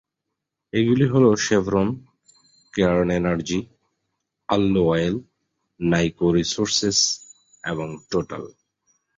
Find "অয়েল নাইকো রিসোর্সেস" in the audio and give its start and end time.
4.83-6.99